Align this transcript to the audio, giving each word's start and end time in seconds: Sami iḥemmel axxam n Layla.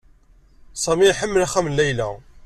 Sami 0.83 1.05
iḥemmel 1.09 1.41
axxam 1.45 1.67
n 1.69 1.75
Layla. 1.77 2.09